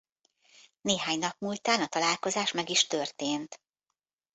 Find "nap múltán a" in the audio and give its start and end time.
1.19-1.87